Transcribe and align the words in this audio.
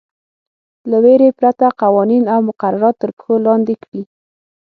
له 0.89 0.97
وېرې 1.03 1.29
پرته 1.39 1.67
قوانین 1.81 2.23
او 2.33 2.39
مقررات 2.49 2.95
تر 3.01 3.09
پښو 3.17 3.35
لاندې 3.45 3.75
کړي. 3.83 4.03